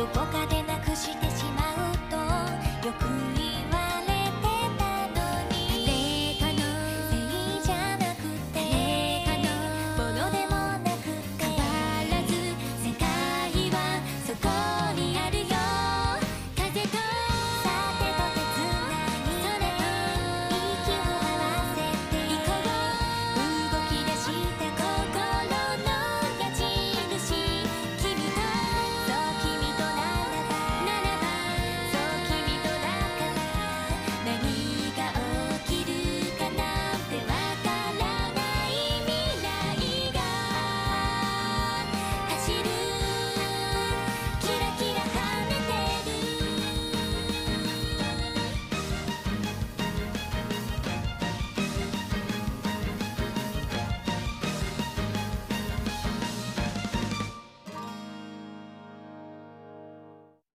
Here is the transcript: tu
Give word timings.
tu 0.00 0.39